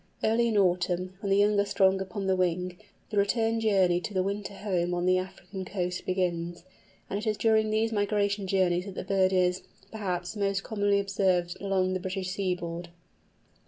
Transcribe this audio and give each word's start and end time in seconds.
Early 0.23 0.47
in 0.47 0.57
autumn, 0.57 1.13
when 1.19 1.29
the 1.29 1.37
young 1.37 1.59
are 1.59 1.65
strong 1.65 2.01
upon 2.01 2.25
the 2.25 2.35
wing, 2.35 2.75
the 3.11 3.17
return 3.19 3.59
journey 3.59 4.01
to 4.01 4.15
the 4.15 4.23
winter 4.23 4.55
home 4.55 4.95
on 4.95 5.05
the 5.05 5.19
African 5.19 5.63
coast 5.63 6.07
begins, 6.07 6.63
and 7.07 7.19
it 7.19 7.27
is 7.27 7.37
during 7.37 7.69
these 7.69 7.91
migration 7.93 8.47
journeys 8.47 8.85
that 8.85 8.95
the 8.95 9.03
bird 9.03 9.31
is, 9.31 9.61
perhaps, 9.91 10.35
most 10.35 10.63
commonly 10.63 10.99
observed 10.99 11.55
along 11.61 11.93
the 11.93 11.99
British 11.99 12.31
seaboard. 12.31 12.89